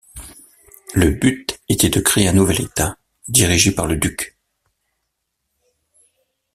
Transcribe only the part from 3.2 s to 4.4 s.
dirigé par le duc.